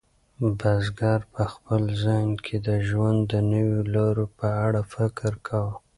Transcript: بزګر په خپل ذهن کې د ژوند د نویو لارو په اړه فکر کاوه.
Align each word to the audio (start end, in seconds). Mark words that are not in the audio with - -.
بزګر 0.59 1.19
په 1.33 1.43
خپل 1.53 1.81
ذهن 2.03 2.29
کې 2.45 2.57
د 2.67 2.69
ژوند 2.87 3.19
د 3.31 3.33
نویو 3.51 3.81
لارو 3.93 4.25
په 4.37 4.47
اړه 4.65 4.81
فکر 4.93 5.31
کاوه. 5.47 5.73